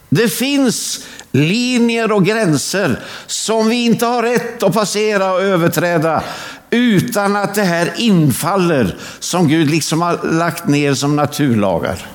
Det 0.08 0.28
finns 0.28 1.04
linjer 1.32 2.12
och 2.12 2.26
gränser 2.26 3.00
som 3.26 3.68
vi 3.68 3.84
inte 3.84 4.06
har 4.06 4.22
rätt 4.22 4.62
att 4.62 4.74
passera 4.74 5.32
och 5.32 5.42
överträda 5.42 6.22
utan 6.70 7.36
att 7.36 7.54
det 7.54 7.62
här 7.62 7.92
infaller 7.96 8.96
som 9.18 9.48
Gud 9.48 9.70
liksom 9.70 10.02
har 10.02 10.18
lagt 10.22 10.68
ner 10.68 10.94
som 10.94 11.16
naturlagar. 11.16 12.06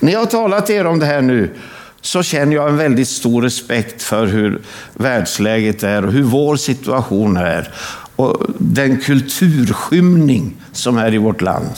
När 0.00 0.12
jag 0.12 0.18
har 0.18 0.26
talat 0.26 0.66
till 0.66 0.74
er 0.74 0.86
om 0.86 0.98
det 0.98 1.06
här 1.06 1.22
nu 1.22 1.56
så 2.02 2.22
känner 2.22 2.56
jag 2.56 2.68
en 2.68 2.76
väldigt 2.76 3.08
stor 3.08 3.42
respekt 3.42 4.02
för 4.02 4.26
hur 4.26 4.60
världsläget 4.94 5.82
är 5.82 6.04
och 6.04 6.12
hur 6.12 6.22
vår 6.22 6.56
situation 6.56 7.36
är 7.36 7.74
och 8.16 8.46
den 8.58 9.00
kulturskymning 9.00 10.56
som 10.72 10.98
är 10.98 11.14
i 11.14 11.18
vårt 11.18 11.40
land. 11.40 11.70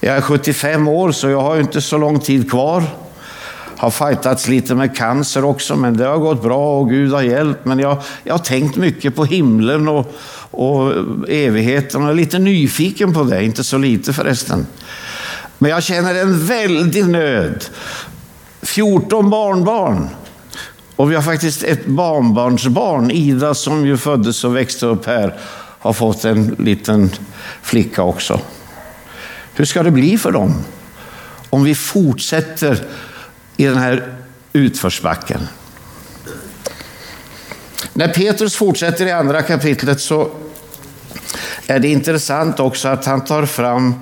Jag 0.00 0.16
är 0.16 0.20
75 0.20 0.88
år 0.88 1.12
så 1.12 1.28
jag 1.28 1.40
har 1.40 1.60
inte 1.60 1.80
så 1.80 1.98
lång 1.98 2.20
tid 2.20 2.50
kvar. 2.50 2.82
Har 3.76 3.90
fightats 3.90 4.48
lite 4.48 4.74
med 4.74 4.96
cancer 4.96 5.44
också, 5.44 5.76
men 5.76 5.96
det 5.96 6.04
har 6.04 6.18
gått 6.18 6.42
bra 6.42 6.80
och 6.80 6.90
Gud 6.90 7.12
har 7.12 7.22
hjälpt. 7.22 7.64
Men 7.64 7.78
jag, 7.78 8.02
jag 8.24 8.34
har 8.34 8.38
tänkt 8.38 8.76
mycket 8.76 9.16
på 9.16 9.24
himlen 9.24 9.88
och, 9.88 10.14
och 10.50 10.92
evigheten 11.28 12.02
och 12.02 12.10
är 12.10 12.14
lite 12.14 12.38
nyfiken 12.38 13.14
på 13.14 13.22
det, 13.22 13.44
inte 13.44 13.64
så 13.64 13.78
lite 13.78 14.12
förresten. 14.12 14.66
Men 15.58 15.70
jag 15.70 15.82
känner 15.82 16.14
en 16.14 16.46
väldig 16.46 17.08
nöd 17.08 17.64
14 18.78 19.30
barnbarn. 19.30 20.08
Och 20.96 21.10
vi 21.10 21.14
har 21.14 21.22
faktiskt 21.22 21.62
ett 21.62 21.86
barnbarnsbarn, 21.86 23.10
Ida, 23.10 23.54
som 23.54 23.86
ju 23.86 23.96
föddes 23.96 24.44
och 24.44 24.56
växte 24.56 24.86
upp 24.86 25.06
här, 25.06 25.38
har 25.78 25.92
fått 25.92 26.24
en 26.24 26.56
liten 26.58 27.10
flicka 27.62 28.02
också. 28.02 28.40
Hur 29.54 29.64
ska 29.64 29.82
det 29.82 29.90
bli 29.90 30.18
för 30.18 30.32
dem 30.32 30.64
om 31.50 31.64
vi 31.64 31.74
fortsätter 31.74 32.84
i 33.56 33.64
den 33.64 33.76
här 33.76 34.14
utförsbacken? 34.52 35.40
När 37.92 38.08
Petrus 38.08 38.56
fortsätter 38.56 39.06
i 39.06 39.12
andra 39.12 39.42
kapitlet 39.42 40.00
så 40.00 40.30
är 41.66 41.78
det 41.78 41.88
intressant 41.88 42.60
också 42.60 42.88
att 42.88 43.04
han 43.04 43.24
tar 43.24 43.46
fram 43.46 43.94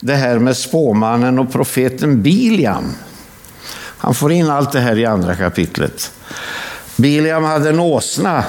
det 0.00 0.14
här 0.14 0.38
med 0.38 0.56
spåmannen 0.56 1.38
och 1.38 1.52
profeten 1.52 2.22
Biliam. 2.22 2.94
Han 4.02 4.14
får 4.14 4.32
in 4.32 4.50
allt 4.50 4.72
det 4.72 4.80
här 4.80 4.98
i 4.98 5.06
andra 5.06 5.34
kapitlet. 5.34 6.12
Biliam 6.96 7.44
hade 7.44 7.68
en 7.68 7.80
åsna 7.80 8.44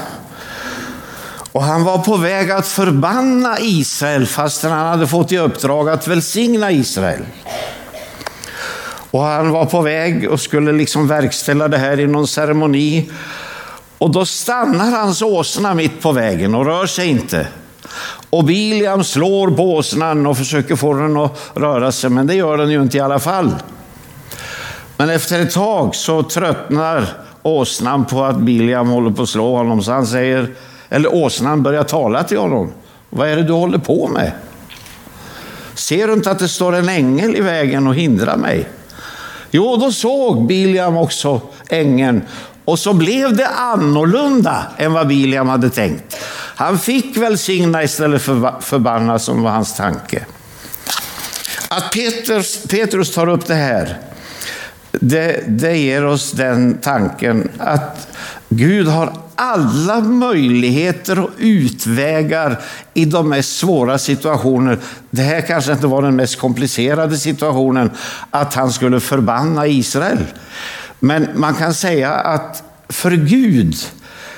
och 1.51 1.63
han 1.63 1.83
var 1.83 1.97
på 1.97 2.17
väg 2.17 2.51
att 2.51 2.67
förbanna 2.67 3.57
Israel 3.59 4.25
fastän 4.25 4.71
han 4.71 4.87
hade 4.87 5.07
fått 5.07 5.31
i 5.31 5.37
uppdrag 5.37 5.89
att 5.89 6.07
välsigna 6.07 6.71
Israel. 6.71 7.25
Och 9.11 9.21
han 9.21 9.49
var 9.49 9.65
på 9.65 9.81
väg 9.81 10.29
och 10.29 10.39
skulle 10.39 10.71
liksom 10.71 11.07
verkställa 11.07 11.67
det 11.67 11.77
här 11.77 11.99
i 11.99 12.07
någon 12.07 12.27
ceremoni. 12.27 13.11
Och 13.97 14.11
då 14.11 14.25
stannar 14.25 14.91
hans 14.91 15.21
åsna 15.21 15.73
mitt 15.73 16.01
på 16.01 16.11
vägen 16.11 16.55
och 16.55 16.65
rör 16.65 16.85
sig 16.85 17.07
inte. 17.07 17.47
Och 18.29 18.43
Biliam 18.43 19.03
slår 19.03 19.51
på 19.51 19.75
åsnan 19.75 20.25
och 20.25 20.37
försöker 20.37 20.75
få 20.75 20.93
den 20.93 21.17
att 21.17 21.51
röra 21.53 21.91
sig, 21.91 22.09
men 22.09 22.27
det 22.27 22.35
gör 22.35 22.57
den 22.57 22.69
ju 22.69 22.81
inte 22.81 22.97
i 22.97 22.99
alla 22.99 23.19
fall. 23.19 23.55
Men 25.03 25.09
efter 25.09 25.39
ett 25.39 25.51
tag 25.51 25.95
så 25.95 26.23
tröttnar 26.23 27.05
åsnan 27.41 28.05
på 28.05 28.23
att 28.23 28.37
Biliam 28.37 28.87
håller 28.87 29.11
på 29.11 29.23
att 29.23 29.29
slå 29.29 29.57
honom, 29.57 29.83
så 29.83 29.91
han 29.91 30.07
säger, 30.07 30.47
eller 30.89 31.13
åsnan 31.13 31.63
börjar 31.63 31.83
tala 31.83 32.23
till 32.23 32.37
honom. 32.37 32.71
Vad 33.09 33.29
är 33.29 33.35
det 33.35 33.43
du 33.43 33.53
håller 33.53 33.77
på 33.77 34.07
med? 34.07 34.31
Ser 35.73 36.07
du 36.07 36.13
inte 36.13 36.31
att 36.31 36.39
det 36.39 36.47
står 36.47 36.75
en 36.75 36.89
ängel 36.89 37.35
i 37.35 37.41
vägen 37.41 37.87
och 37.87 37.95
hindrar 37.95 38.37
mig? 38.37 38.69
Jo, 39.51 39.75
då 39.75 39.91
såg 39.91 40.45
Biliam 40.45 40.97
också 40.97 41.41
ängeln 41.69 42.21
och 42.65 42.79
så 42.79 42.93
blev 42.93 43.35
det 43.35 43.47
annorlunda 43.47 44.65
än 44.77 44.93
vad 44.93 45.07
Biliam 45.07 45.49
hade 45.49 45.69
tänkt. 45.69 46.17
Han 46.55 46.79
fick 46.79 47.17
välsigna 47.17 47.83
istället 47.83 48.21
för 48.21 48.61
förbanna 48.61 49.19
som 49.19 49.43
var 49.43 49.51
hans 49.51 49.75
tanke. 49.75 50.25
Att 51.67 51.91
Petrus, 51.91 52.63
Petrus 52.63 53.13
tar 53.13 53.29
upp 53.29 53.45
det 53.45 53.55
här 53.55 53.97
det, 55.01 55.43
det 55.47 55.77
ger 55.77 56.05
oss 56.05 56.31
den 56.31 56.77
tanken 56.81 57.49
att 57.57 58.07
Gud 58.49 58.87
har 58.87 59.13
alla 59.35 59.99
möjligheter 59.99 61.19
och 61.19 61.29
utvägar 61.37 62.61
i 62.93 63.05
de 63.05 63.29
mest 63.29 63.57
svåra 63.57 63.97
situationer. 63.97 64.77
Det 65.09 65.21
här 65.21 65.41
kanske 65.41 65.71
inte 65.71 65.87
var 65.87 66.01
den 66.01 66.15
mest 66.15 66.39
komplicerade 66.39 67.17
situationen, 67.17 67.91
att 68.29 68.53
han 68.53 68.71
skulle 68.71 68.99
förbanna 68.99 69.67
Israel. 69.67 70.25
Men 70.99 71.27
man 71.35 71.53
kan 71.53 71.73
säga 71.73 72.11
att 72.11 72.63
för 72.89 73.11
Gud 73.11 73.75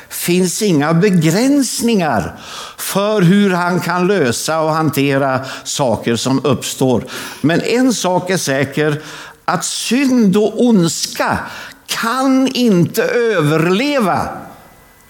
finns 0.10 0.62
inga 0.62 0.94
begränsningar 0.94 2.36
för 2.78 3.22
hur 3.22 3.52
han 3.52 3.80
kan 3.80 4.08
lösa 4.08 4.60
och 4.62 4.72
hantera 4.72 5.40
saker 5.64 6.16
som 6.16 6.46
uppstår. 6.46 7.04
Men 7.42 7.62
en 7.62 7.94
sak 7.94 8.30
är 8.30 8.38
säker, 8.38 9.02
att 9.46 9.66
synd 9.66 10.38
och 10.38 10.66
ondska 10.66 11.40
kan 11.86 12.48
inte 12.48 13.04
överleva 13.04 14.28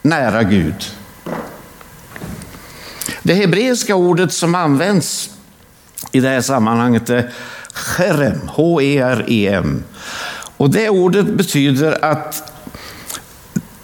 nära 0.02 0.44
Gud. 0.44 0.86
Det 3.24 3.34
hebreiska 3.34 3.96
ordet 3.96 4.34
som 4.34 4.56
används 4.56 5.30
i 6.12 6.20
det 6.20 6.30
här 6.30 6.42
sammanhanget 6.42 7.10
är 7.10 7.32
cherem, 7.74 8.48
H-E-R-E-M. 8.48 9.84
Och 10.58 10.70
det 10.70 10.90
ordet 10.90 11.26
betyder 11.26 12.06
att 12.06 12.54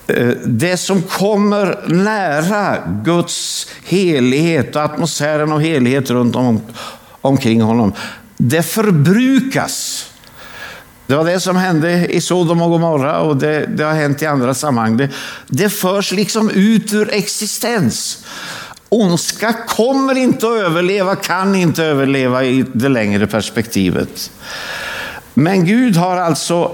eh, 0.08 0.28
det 0.46 0.78
som 0.78 1.02
kommer 1.02 1.88
nära 1.88 2.78
Guds 3.04 3.68
helighet 3.84 4.76
och 4.76 4.84
atmosfären 4.84 5.52
av 5.52 5.60
helighet 5.60 6.10
runt 6.10 6.36
om, 6.36 6.62
omkring 7.22 7.62
honom, 7.62 7.94
det 8.38 8.64
förbrukas. 8.64 10.01
Det 11.12 11.18
var 11.18 11.26
det 11.26 11.40
som 11.40 11.56
hände 11.56 12.08
i 12.08 12.22
Sodom 12.22 12.62
och 12.62 12.70
Gomorra 12.70 13.20
och 13.20 13.38
det, 13.38 13.66
det 13.66 13.84
har 13.84 13.94
hänt 13.94 14.22
i 14.22 14.26
andra 14.26 14.54
sammanhang. 14.54 14.98
Det, 14.98 15.10
det 15.48 15.70
förs 15.70 16.12
liksom 16.12 16.50
ut 16.50 16.94
ur 16.94 17.14
existens. 17.14 18.26
ondska 18.90 19.54
kommer 19.68 20.18
inte 20.18 20.48
att 20.48 20.58
överleva, 20.58 21.16
kan 21.16 21.56
inte 21.56 21.84
överleva 21.84 22.44
i 22.44 22.66
det 22.74 22.90
längre 22.90 23.28
perspektivet. 23.28 24.32
Men 25.34 25.66
Gud 25.66 25.96
har 25.96 26.18
alltså 26.18 26.72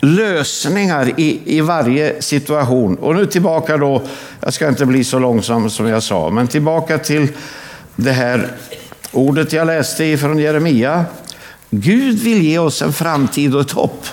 lösningar 0.00 1.12
i, 1.16 1.40
i 1.44 1.60
varje 1.60 2.22
situation. 2.22 2.96
Och 2.96 3.14
nu 3.14 3.26
tillbaka 3.26 3.76
då, 3.76 4.02
jag 4.40 4.52
ska 4.52 4.68
inte 4.68 4.86
bli 4.86 5.04
så 5.04 5.18
långsam 5.18 5.70
som 5.70 5.86
jag 5.86 6.02
sa, 6.02 6.30
men 6.30 6.48
tillbaka 6.48 6.98
till 6.98 7.28
det 7.96 8.12
här 8.12 8.48
ordet 9.12 9.52
jag 9.52 9.66
läste 9.66 10.04
ifrån 10.04 10.38
Jeremia. 10.38 11.04
Gud 11.70 12.18
vill 12.18 12.42
ge 12.42 12.58
oss 12.58 12.82
en 12.82 12.92
framtid 12.92 13.54
och 13.54 13.60
ett 13.60 13.70
hopp. 13.70 14.06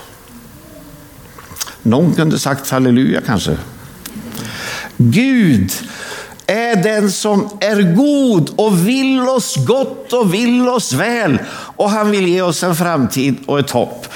Någon 1.84 2.16
kunde 2.16 2.40
sagt 2.40 2.70
halleluja 2.70 3.22
kanske. 3.22 3.58
Gud 4.98 5.72
är 6.48 6.84
den 6.84 7.12
som 7.12 7.50
är 7.60 7.96
god 7.96 8.50
och 8.56 8.88
vill 8.88 9.20
oss 9.20 9.56
gott 9.56 10.14
och 10.14 10.34
vill 10.34 10.68
oss 10.68 10.94
väl. 10.94 11.40
Och 11.50 11.90
han 11.90 12.12
vill 12.12 12.28
ge 12.28 12.42
oss 12.42 12.64
en 12.64 12.76
framtid 12.76 13.36
och 13.46 13.60
ett 13.60 13.72
hopp. 13.72 14.08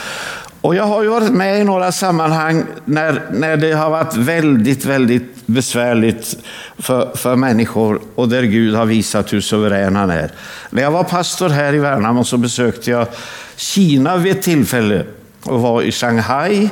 Och 0.61 0.75
jag 0.75 0.83
har 0.83 1.03
ju 1.03 1.09
varit 1.09 1.31
med 1.31 1.61
i 1.61 1.63
några 1.63 1.91
sammanhang 1.91 2.65
när, 2.85 3.21
när 3.31 3.57
det 3.57 3.71
har 3.71 3.89
varit 3.89 4.15
väldigt, 4.15 4.85
väldigt 4.85 5.47
besvärligt 5.47 6.37
för, 6.77 7.11
för 7.15 7.35
människor 7.35 8.01
och 8.15 8.29
där 8.29 8.43
Gud 8.43 8.75
har 8.75 8.85
visat 8.85 9.33
hur 9.33 9.41
suverän 9.41 9.95
han 9.95 10.09
är. 10.09 10.31
När 10.69 10.81
jag 10.81 10.91
var 10.91 11.03
pastor 11.03 11.49
här 11.49 11.73
i 11.73 11.77
Värnamo 11.77 12.23
så 12.23 12.37
besökte 12.37 12.91
jag 12.91 13.07
Kina 13.55 14.17
vid 14.17 14.31
ett 14.31 14.41
tillfälle 14.41 15.05
och 15.43 15.61
var 15.61 15.81
i 15.81 15.91
Shanghai. 15.91 16.69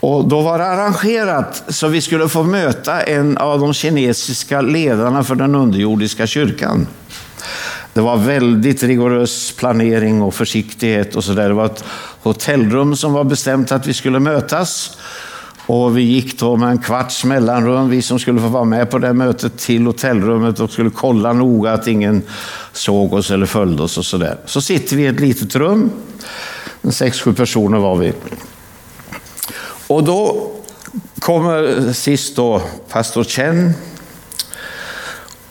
Och 0.00 0.28
då 0.28 0.40
var 0.40 0.58
det 0.58 0.66
arrangerat 0.66 1.62
så 1.68 1.88
vi 1.88 2.00
skulle 2.00 2.28
få 2.28 2.42
möta 2.42 3.00
en 3.00 3.38
av 3.38 3.60
de 3.60 3.74
kinesiska 3.74 4.60
ledarna 4.60 5.24
för 5.24 5.34
den 5.34 5.54
underjordiska 5.54 6.26
kyrkan. 6.26 6.86
Det 7.98 8.02
var 8.02 8.16
väldigt 8.16 8.82
rigorös 8.82 9.52
planering 9.52 10.22
och 10.22 10.34
försiktighet 10.34 11.16
och 11.16 11.24
så 11.24 11.32
där. 11.32 11.48
Det 11.48 11.54
var 11.54 11.66
ett 11.66 11.84
hotellrum 12.22 12.96
som 12.96 13.12
var 13.12 13.24
bestämt 13.24 13.72
att 13.72 13.86
vi 13.86 13.94
skulle 13.94 14.20
mötas. 14.20 14.98
Och 15.66 15.98
vi 15.98 16.02
gick 16.02 16.38
då 16.38 16.56
med 16.56 16.70
en 16.70 16.78
kvarts 16.78 17.24
mellanrum, 17.24 17.88
vi 17.88 18.02
som 18.02 18.18
skulle 18.18 18.40
få 18.40 18.48
vara 18.48 18.64
med 18.64 18.90
på 18.90 18.98
det 18.98 19.12
mötet, 19.12 19.58
till 19.58 19.86
hotellrummet 19.86 20.60
och 20.60 20.70
skulle 20.70 20.90
kolla 20.90 21.32
noga 21.32 21.72
att 21.72 21.86
ingen 21.86 22.22
såg 22.72 23.12
oss 23.12 23.30
eller 23.30 23.46
följde 23.46 23.82
oss 23.82 23.98
och 23.98 24.04
så 24.04 24.16
där. 24.16 24.36
Så 24.46 24.60
sitter 24.60 24.96
vi 24.96 25.02
i 25.02 25.06
ett 25.06 25.20
litet 25.20 25.56
rum, 25.56 25.90
en 26.82 26.92
sex, 26.92 27.20
sju 27.20 27.32
personer 27.32 27.78
var 27.78 27.96
vi. 27.96 28.12
Och 29.86 30.04
då 30.04 30.50
kommer 31.18 31.92
sist 31.92 32.36
då 32.36 32.62
pastor 32.88 33.24
Chen 33.24 33.72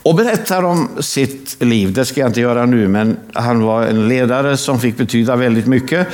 och 0.07 0.15
berättar 0.15 0.63
om 0.63 0.89
sitt 0.99 1.63
liv. 1.63 1.93
Det 1.93 2.05
ska 2.05 2.19
jag 2.19 2.29
inte 2.29 2.41
göra 2.41 2.65
nu, 2.65 2.87
men 2.87 3.17
han 3.33 3.63
var 3.63 3.83
en 3.83 4.07
ledare 4.07 4.57
som 4.57 4.79
fick 4.79 4.97
betyda 4.97 5.35
väldigt 5.35 5.67
mycket. 5.67 6.07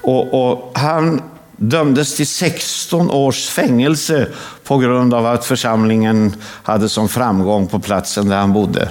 Och, 0.00 0.52
och 0.52 0.72
han 0.78 1.22
dömdes 1.56 2.16
till 2.16 2.26
16 2.26 3.10
års 3.10 3.48
fängelse 3.48 4.28
på 4.64 4.78
grund 4.78 5.14
av 5.14 5.26
att 5.26 5.44
församlingen 5.44 6.34
hade 6.42 6.88
som 6.88 7.08
framgång 7.08 7.66
på 7.66 7.78
platsen 7.78 8.28
där 8.28 8.36
han 8.36 8.52
bodde. 8.52 8.88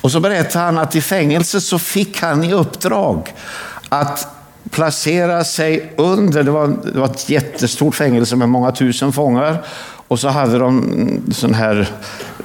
Och 0.00 0.12
så 0.12 0.20
berättar 0.20 0.60
han 0.64 0.78
att 0.78 0.96
i 0.96 1.00
fängelse 1.00 1.60
så 1.60 1.78
fick 1.78 2.20
han 2.20 2.44
i 2.44 2.52
uppdrag 2.52 3.34
att 3.88 4.28
placera 4.70 5.44
sig 5.44 5.92
under, 5.96 6.42
det 6.42 6.50
var, 6.50 6.76
det 6.92 6.98
var 6.98 7.06
ett 7.06 7.28
jättestort 7.28 7.94
fängelse 7.94 8.36
med 8.36 8.48
många 8.48 8.72
tusen 8.72 9.12
fångar, 9.12 9.64
och 10.08 10.20
så 10.20 10.28
hade 10.28 10.58
de 10.58 11.22
sån 11.32 11.54
här 11.54 11.88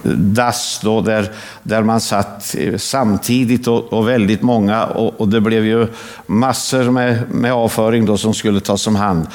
dass 0.03 0.79
då, 0.83 1.01
där, 1.01 1.31
där 1.63 1.83
man 1.83 2.01
satt 2.01 2.55
eh, 2.57 2.77
samtidigt 2.77 3.67
och, 3.67 3.93
och 3.93 4.07
väldigt 4.07 4.41
många 4.41 4.85
och, 4.85 5.21
och, 5.21 5.27
det 5.27 5.41
blev 5.41 5.65
ju 5.65 5.87
massor 6.25 6.83
med, 6.91 7.31
med 7.31 7.53
avföring 7.53 8.05
då 8.05 8.17
som 8.17 8.33
skulle 8.33 8.59
tas 8.59 8.87
om 8.87 8.95
hand. 8.95 9.27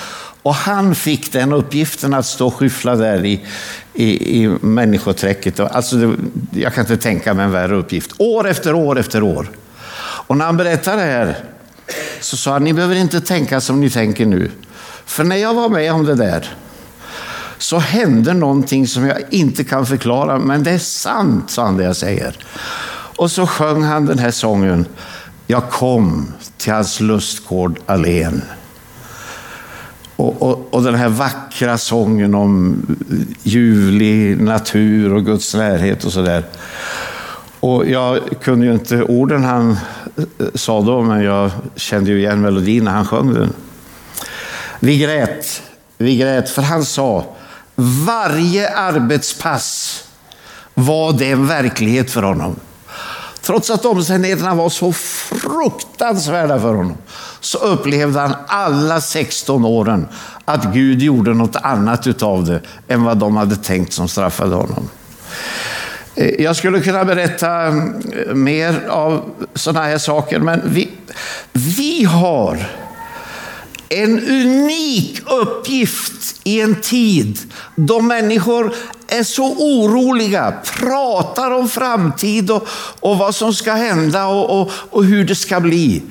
Och 0.43 0.55
han 0.55 0.95
fick 0.95 1.33
den 1.33 1.53
uppgiften 1.53 2.15
att 2.15 2.27
stå 2.27 2.47
och 2.47 2.55
skyffla 2.55 2.97
där 2.97 3.25
i, 3.25 3.45
i, 3.95 4.43
i 4.43 4.49
människoträcket. 4.61 5.61
Alltså 5.61 5.97
det, 5.97 6.17
jag 6.61 6.75
kan 6.75 6.85
inte 6.85 6.97
tänka 6.97 7.35
mig 7.35 7.45
en 7.45 7.51
värre 7.51 7.77
uppgift. 7.77 8.13
År 8.19 8.49
efter 8.49 8.75
år 8.75 8.99
efter 8.99 9.23
år. 9.23 9.51
Och 10.27 10.37
när 10.37 10.45
han 10.45 10.57
berättade 10.57 10.97
det 10.97 11.11
här 11.11 11.37
så 12.21 12.37
sa 12.37 12.53
han, 12.53 12.65
ni 12.65 12.73
behöver 12.73 12.97
inte 12.97 13.21
tänka 13.21 13.61
som 13.61 13.81
ni 13.81 13.91
tänker 13.91 14.27
nu. 14.27 14.51
För 15.05 15.25
när 15.25 15.37
jag 15.37 15.55
var 15.55 15.69
med 15.69 15.93
om 15.93 16.05
det 16.05 16.15
där 16.15 16.49
så 17.63 17.79
hände 17.79 18.35
någonting 18.35 18.87
som 18.87 19.07
jag 19.07 19.19
inte 19.31 19.65
kan 19.65 19.87
förklara, 19.87 20.39
men 20.39 20.63
det 20.63 20.71
är 20.71 20.79
sant, 20.79 21.51
sa 21.51 21.65
han 21.65 21.77
det 21.77 21.85
jag 21.85 21.97
säger. 21.97 22.37
Och 23.17 23.31
så 23.31 23.47
sjöng 23.47 23.83
han 23.83 24.07
den 24.07 24.19
här 24.19 24.31
sången. 24.31 24.87
Jag 25.47 25.71
kom 25.71 26.33
till 26.57 26.73
hans 26.73 27.01
lustgård 27.01 27.79
allén. 27.87 28.43
Och, 30.17 30.43
och, 30.43 30.75
och, 30.75 30.83
den 30.83 30.95
här 30.95 31.09
vackra 31.09 31.79
sången 31.79 32.35
om 32.35 32.87
ljuvlig 33.43 34.41
natur 34.41 35.15
och 35.15 35.25
Guds 35.25 35.55
närhet 35.55 36.05
och 36.05 36.13
sådär. 36.13 36.45
Och 37.61 37.87
jag 37.89 38.21
kunde 38.41 38.67
ju 38.67 38.73
inte 38.73 39.03
orden 39.03 39.45
han 39.45 39.71
eh, 40.17 40.25
sa 40.55 40.81
då, 40.81 41.03
men 41.03 41.23
jag 41.23 41.51
kände 41.77 42.11
ju 42.11 42.19
igen 42.19 42.41
melodin 42.41 42.85
när 42.85 42.93
han 42.93 43.07
sjöng 43.07 43.35
den. 43.35 43.53
Vi 44.81 44.99
grät, 44.99 45.63
vi 45.99 46.17
grät, 46.17 46.51
för 46.51 46.63
han 46.63 46.85
sa 46.85 47.27
varje 47.83 48.77
arbetspass 48.77 50.05
var 50.75 51.13
det 51.13 51.31
en 51.31 51.47
verklighet 51.47 52.11
för 52.11 52.23
honom. 52.23 52.57
Trots 53.43 53.71
att 53.71 53.85
omständigheterna 53.85 54.55
var 54.55 54.69
så 54.69 54.93
fruktansvärda 54.93 56.61
för 56.61 56.75
honom 56.75 56.97
så 57.41 57.59
upplevde 57.59 58.21
han 58.21 58.35
alla 58.47 59.01
16 59.01 59.65
åren 59.65 60.09
att 60.45 60.65
Gud 60.73 61.03
gjorde 61.03 61.35
något 61.35 61.57
annat 61.57 62.07
utav 62.07 62.45
det 62.45 62.61
än 62.89 63.05
vad 63.05 63.17
de 63.17 63.37
hade 63.37 63.57
tänkt 63.57 63.93
som 63.93 64.09
straffade 64.09 64.55
honom. 64.55 64.89
Eh, 66.15 66.43
jag 66.43 66.57
skulle 66.57 66.81
kunna 66.81 67.05
berätta 67.05 67.67
eh, 67.67 68.35
mer 68.35 68.89
av 68.89 69.31
sådana 69.55 69.87
här 69.87 69.99
saker, 69.99 70.39
men 70.39 70.61
vi, 70.65 70.91
vi 71.53 72.05
har 72.05 72.59
en 73.93 74.19
unik 74.19 75.23
uppgift 75.27 76.41
i 76.45 76.61
en 76.61 76.81
tid 76.81 77.39
då 77.75 78.01
människor 78.01 78.75
är 79.09 79.23
så 79.23 79.45
oroliga, 79.45 80.55
pratar 80.79 81.51
om 81.51 81.69
framtid 81.69 82.51
och, 82.51 82.69
och 83.01 83.19
vad 83.19 83.35
som 83.35 83.55
ska 83.55 83.73
hända 83.73 84.27
och, 84.27 84.61
och, 84.61 84.71
och 84.91 85.05
hur 85.05 85.25
det 85.25 85.35
ska 85.35 85.61
bli. 85.61 86.03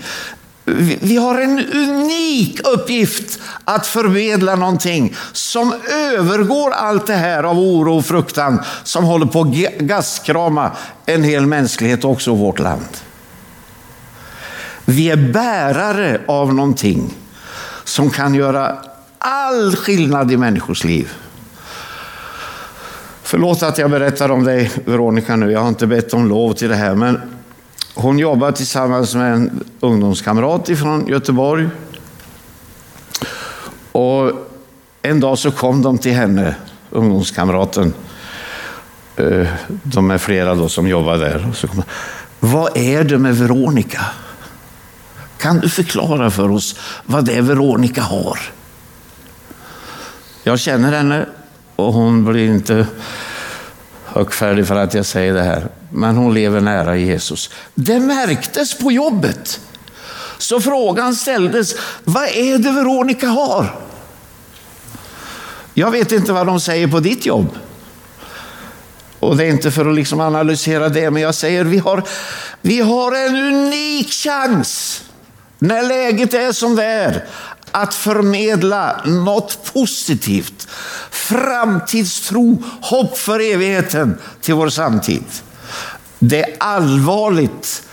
Vi, 0.65 0.97
vi 1.01 1.17
har 1.17 1.41
en 1.41 1.65
unik 1.73 2.67
uppgift 2.67 3.39
att 3.65 3.87
förmedla 3.87 4.55
någonting 4.55 5.15
som 5.31 5.73
övergår 5.91 6.71
allt 6.71 7.07
det 7.07 7.15
här 7.15 7.43
av 7.43 7.59
oro 7.59 7.97
och 7.97 8.05
fruktan 8.05 8.61
som 8.83 9.03
håller 9.03 9.25
på 9.25 9.41
att 9.41 9.77
gaskrama 9.79 10.71
en 11.05 11.23
hel 11.23 11.45
mänsklighet, 11.45 12.05
också 12.05 12.35
vårt 12.35 12.59
land. 12.59 12.97
Vi 14.85 15.09
är 15.09 15.31
bärare 15.31 16.21
av 16.27 16.53
någonting 16.53 17.13
som 17.83 18.09
kan 18.09 18.33
göra 18.33 18.77
all 19.17 19.75
skillnad 19.75 20.31
i 20.31 20.37
människors 20.37 20.83
liv. 20.83 21.09
Förlåt 23.23 23.63
att 23.63 23.77
jag 23.77 23.91
berättar 23.91 24.31
om 24.31 24.43
dig, 24.43 24.71
Veronica, 24.85 25.35
nu. 25.35 25.51
Jag 25.51 25.59
har 25.59 25.69
inte 25.69 25.87
bett 25.87 26.13
om 26.13 26.27
lov 26.27 26.53
till 26.53 26.69
det 26.69 26.75
här, 26.75 26.95
men 26.95 27.21
hon 27.95 28.19
jobbar 28.19 28.51
tillsammans 28.51 29.15
med 29.15 29.33
en 29.33 29.63
ungdomskamrat 29.79 30.69
från 30.77 31.07
Göteborg. 31.07 31.69
Och 33.91 34.31
en 35.01 35.19
dag 35.19 35.37
så 35.37 35.51
kom 35.51 35.81
de 35.81 35.97
till 35.97 36.13
henne, 36.13 36.55
ungdomskamraten. 36.89 37.93
Eh, 39.15 39.47
de 39.83 40.11
är 40.11 40.17
flera 40.17 40.55
då 40.55 40.69
som 40.69 40.87
jobbar 40.87 41.17
där. 41.17 41.47
Och 41.49 41.55
så 41.55 41.67
kom, 41.67 41.83
Vad 42.39 42.77
är 42.77 43.03
det 43.03 43.17
med 43.17 43.37
Veronica? 43.37 44.01
Kan 45.41 45.59
du 45.59 45.69
förklara 45.69 46.31
för 46.31 46.51
oss 46.51 46.75
vad 47.05 47.25
det 47.25 47.33
är 47.33 47.41
Veronica 47.41 48.01
har? 48.01 48.39
Jag 50.43 50.59
känner 50.59 50.91
henne 50.91 51.25
och 51.75 51.93
hon 51.93 52.25
blir 52.25 52.47
inte 52.47 52.87
högfärdig 54.05 54.67
för 54.67 54.75
att 54.75 54.93
jag 54.93 55.05
säger 55.05 55.33
det 55.33 55.43
här. 55.43 55.67
Men 55.89 56.15
hon 56.15 56.33
lever 56.33 56.61
nära 56.61 56.97
Jesus. 56.97 57.49
Det 57.75 57.99
märktes 57.99 58.77
på 58.77 58.91
jobbet. 58.91 59.59
Så 60.37 60.61
frågan 60.61 61.15
ställdes, 61.15 61.75
vad 62.03 62.23
är 62.23 62.57
det 62.57 62.71
Veronica 62.71 63.27
har? 63.27 63.75
Jag 65.73 65.91
vet 65.91 66.11
inte 66.11 66.33
vad 66.33 66.47
de 66.47 66.59
säger 66.59 66.87
på 66.87 66.99
ditt 66.99 67.25
jobb. 67.25 67.47
Och 69.19 69.37
det 69.37 69.45
är 69.45 69.49
inte 69.49 69.71
för 69.71 69.89
att 69.89 69.95
liksom 69.95 70.19
analysera 70.19 70.89
det, 70.89 71.11
men 71.11 71.21
jag 71.21 71.35
säger 71.35 71.63
vi 71.63 71.77
har, 71.77 72.03
vi 72.61 72.81
har 72.81 73.27
en 73.27 73.35
unik 73.35 74.11
chans 74.11 75.03
när 75.61 75.83
läget 75.83 76.33
är 76.33 76.51
som 76.51 76.75
det 76.75 76.85
är, 76.85 77.25
att 77.71 77.93
förmedla 77.93 79.01
något 79.05 79.73
positivt, 79.73 80.67
framtidstro, 81.11 82.63
hopp 82.81 83.17
för 83.17 83.39
evigheten 83.39 84.17
till 84.41 84.53
vår 84.53 84.69
samtid. 84.69 85.23
Det 86.19 86.43
är 86.43 86.55
allvarligt 86.59 87.83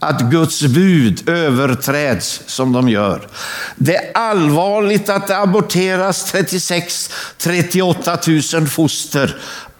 att 0.00 0.20
Guds 0.20 0.62
bud 0.62 1.28
överträds 1.28 2.42
som 2.46 2.72
de 2.72 2.88
gör. 2.88 3.28
Det 3.76 3.96
är 3.96 4.10
allvarligt 4.14 5.08
att 5.08 5.26
det 5.26 5.38
aborteras 5.38 6.34
36-38 6.34 8.58
000 8.58 8.66
foster 8.66 9.36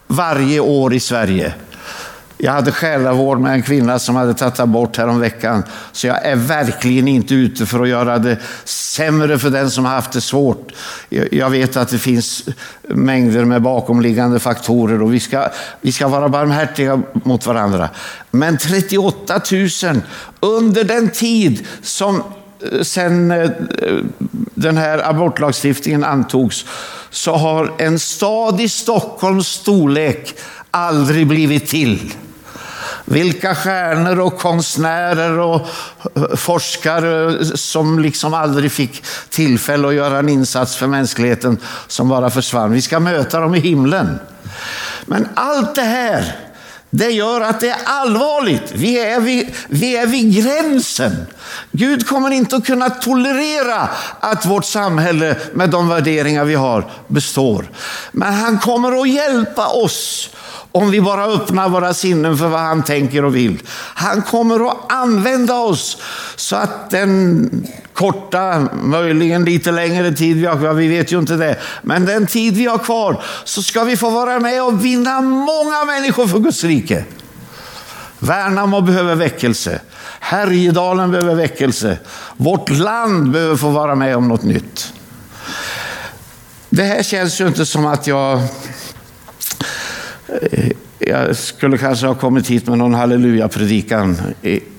varje 0.06 0.60
år 0.60 0.94
i 0.94 1.00
Sverige. 1.00 1.54
Jag 2.40 2.52
hade 2.52 2.72
själavård 2.72 3.40
med 3.40 3.52
en 3.52 3.62
kvinna 3.62 3.98
som 3.98 4.16
hade 4.16 4.34
tagit 4.34 4.60
abort 4.60 4.96
häromveckan. 4.96 5.62
Så 5.92 6.06
jag 6.06 6.26
är 6.26 6.36
verkligen 6.36 7.08
inte 7.08 7.34
ute 7.34 7.66
för 7.66 7.82
att 7.82 7.88
göra 7.88 8.18
det 8.18 8.36
sämre 8.64 9.38
för 9.38 9.50
den 9.50 9.70
som 9.70 9.84
har 9.84 9.92
haft 9.92 10.12
det 10.12 10.20
svårt. 10.20 10.72
Jag 11.30 11.50
vet 11.50 11.76
att 11.76 11.88
det 11.88 11.98
finns 11.98 12.48
mängder 12.88 13.44
med 13.44 13.62
bakomliggande 13.62 14.38
faktorer 14.38 15.02
och 15.02 15.14
vi 15.14 15.20
ska, 15.20 15.48
vi 15.80 15.92
ska 15.92 16.08
vara 16.08 16.28
barmhärtiga 16.28 17.02
mot 17.12 17.46
varandra. 17.46 17.88
Men 18.30 18.58
38 18.58 19.40
000 19.52 20.00
under 20.40 20.84
den 20.84 21.08
tid 21.08 21.66
som 21.82 22.16
eh, 22.72 22.82
sen 22.82 23.30
eh, 23.30 23.50
den 24.54 24.76
här 24.76 25.10
abortlagstiftningen 25.10 26.04
antogs 26.04 26.64
så 27.10 27.36
har 27.36 27.72
en 27.78 27.98
stad 27.98 28.60
i 28.60 28.68
Stockholms 28.68 29.48
storlek 29.48 30.34
aldrig 30.70 31.26
blivit 31.26 31.66
till. 31.66 32.12
Vilka 33.10 33.54
stjärnor 33.54 34.20
och 34.20 34.38
konstnärer 34.38 35.38
och 35.38 35.68
eh, 36.16 36.36
forskare 36.36 37.44
som 37.44 37.98
liksom 37.98 38.34
aldrig 38.34 38.72
fick 38.72 39.04
tillfälle 39.28 39.88
att 39.88 39.94
göra 39.94 40.18
en 40.18 40.28
insats 40.28 40.76
för 40.76 40.86
mänskligheten 40.86 41.58
som 41.86 42.08
bara 42.08 42.30
försvann. 42.30 42.72
Vi 42.72 42.82
ska 42.82 43.00
möta 43.00 43.40
dem 43.40 43.54
i 43.54 43.60
himlen. 43.60 44.18
Men 45.06 45.28
allt 45.34 45.74
det 45.74 45.82
här, 45.82 46.36
det 46.90 47.10
gör 47.10 47.40
att 47.40 47.60
det 47.60 47.68
är 47.68 47.78
allvarligt. 47.84 48.72
Vi 48.74 48.98
är, 48.98 49.20
vid, 49.20 49.54
vi 49.68 49.96
är 49.96 50.06
vid 50.06 50.44
gränsen. 50.44 51.26
Gud 51.72 52.06
kommer 52.06 52.30
inte 52.30 52.56
att 52.56 52.66
kunna 52.66 52.90
tolerera 52.90 53.88
att 54.20 54.46
vårt 54.46 54.64
samhälle 54.64 55.36
med 55.52 55.70
de 55.70 55.88
värderingar 55.88 56.44
vi 56.44 56.54
har 56.54 56.90
består. 57.06 57.70
Men 58.12 58.34
han 58.34 58.58
kommer 58.58 59.00
att 59.00 59.08
hjälpa 59.08 59.66
oss 59.66 60.30
om 60.72 60.90
vi 60.90 61.00
bara 61.00 61.24
öppnar 61.24 61.68
våra 61.68 61.94
sinnen 61.94 62.38
för 62.38 62.48
vad 62.48 62.60
han 62.60 62.82
tänker 62.82 63.24
och 63.24 63.36
vill. 63.36 63.62
Han 63.94 64.22
kommer 64.22 64.70
att 64.70 64.92
använda 64.92 65.54
oss 65.54 66.02
så 66.36 66.56
att 66.56 66.90
den 66.90 67.66
korta, 67.92 68.68
möjligen 68.82 69.44
lite 69.44 69.70
längre 69.70 70.12
tid 70.12 70.36
vi 70.36 70.46
har 70.46 70.56
kvar, 70.56 70.72
vi 70.72 70.88
vet 70.88 71.12
ju 71.12 71.18
inte 71.18 71.36
det, 71.36 71.56
men 71.82 72.06
den 72.06 72.26
tid 72.26 72.56
vi 72.56 72.66
har 72.66 72.78
kvar 72.78 73.22
så 73.44 73.62
ska 73.62 73.84
vi 73.84 73.96
få 73.96 74.10
vara 74.10 74.40
med 74.40 74.62
och 74.62 74.84
vinna 74.84 75.20
många 75.20 75.84
människor 75.84 76.26
för 76.26 76.38
Guds 76.38 76.64
rike. 76.64 77.04
Värnamo 78.18 78.80
behöver 78.80 79.14
väckelse. 79.14 79.80
Härjedalen 80.20 81.10
behöver 81.10 81.34
väckelse. 81.34 81.98
Vårt 82.36 82.70
land 82.70 83.30
behöver 83.30 83.56
få 83.56 83.70
vara 83.70 83.94
med 83.94 84.16
om 84.16 84.28
något 84.28 84.42
nytt. 84.42 84.92
Det 86.70 86.82
här 86.82 87.02
känns 87.02 87.40
ju 87.40 87.46
inte 87.46 87.66
som 87.66 87.86
att 87.86 88.06
jag 88.06 88.42
Eh, 90.28 90.70
jag 90.98 91.36
skulle 91.36 91.78
kanske 91.78 92.06
ha 92.06 92.14
kommit 92.14 92.50
hit 92.50 92.66
med 92.66 92.78
någon 92.78 92.94
halleluja-predikan 92.94 94.16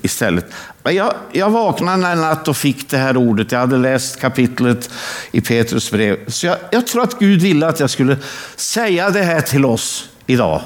istället. 0.02 0.46
Men 0.84 0.96
jag, 0.96 1.14
jag 1.32 1.50
vaknade 1.50 2.08
en 2.08 2.22
natt 2.22 2.48
och 2.48 2.58
fick 2.58 2.90
det 2.90 2.98
här 2.98 3.18
ordet. 3.18 3.52
Jag 3.52 3.60
hade 3.60 3.78
läst 3.78 4.20
kapitlet 4.20 4.90
i 5.32 5.42
Petrus 5.42 5.92
brev. 5.92 6.18
Så 6.28 6.46
jag, 6.46 6.58
jag 6.72 6.88
tror 6.88 7.04
att 7.04 7.20
Gud 7.20 7.42
ville 7.42 7.68
att 7.68 7.80
jag 7.80 7.90
skulle 7.90 8.18
säga 8.56 9.10
det 9.10 9.24
här 9.24 9.42
till 9.42 9.66
oss 9.66 10.10
idag. 10.26 10.62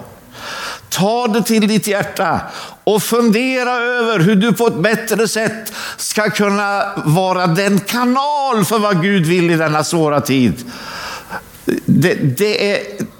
Ta 0.89 1.27
det 1.27 1.41
till 1.41 1.67
ditt 1.67 1.87
hjärta 1.87 2.41
och 2.83 3.03
fundera 3.03 3.71
över 3.71 4.19
hur 4.19 4.35
du 4.35 4.53
på 4.53 4.67
ett 4.67 4.79
bättre 4.79 5.27
sätt 5.27 5.73
ska 5.97 6.29
kunna 6.29 6.85
vara 7.05 7.47
den 7.47 7.79
kanal 7.79 8.65
för 8.65 8.79
vad 8.79 9.01
Gud 9.01 9.25
vill 9.25 9.51
i 9.51 9.55
denna 9.55 9.83
svåra 9.83 10.21
tid. 10.21 10.53
Det, 11.85 12.13
det 12.37 12.71
är 12.71 12.79